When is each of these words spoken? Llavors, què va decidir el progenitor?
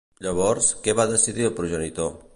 Llavors, 0.27 0.69
què 0.87 0.97
va 1.01 1.07
decidir 1.13 1.47
el 1.51 1.57
progenitor? 1.61 2.15